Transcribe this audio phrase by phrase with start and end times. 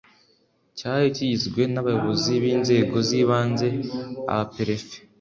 [0.77, 3.67] cyari kigizwe n abayobozi b inzego z ibanze
[4.31, 4.95] abaperefe